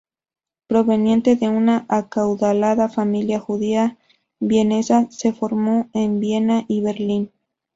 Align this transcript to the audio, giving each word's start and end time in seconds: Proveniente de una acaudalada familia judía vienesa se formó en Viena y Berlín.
Proveniente 0.65 1.35
de 1.35 1.47
una 1.47 1.85
acaudalada 1.87 2.89
familia 2.89 3.39
judía 3.39 3.99
vienesa 4.39 5.05
se 5.11 5.31
formó 5.31 5.91
en 5.93 6.19
Viena 6.19 6.65
y 6.67 6.81
Berlín. 6.81 7.31